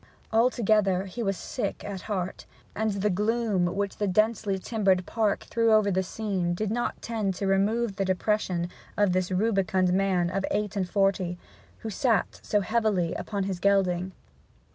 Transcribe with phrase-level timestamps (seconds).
[0.33, 5.71] Altogether he was sick at heart, and the gloom which the densely timbered park threw
[5.71, 8.67] over the scene did not tend to remove the depression
[8.97, 11.37] of this rubicund man of eight and forty,
[11.81, 14.11] who sat so heavily upon his gelding.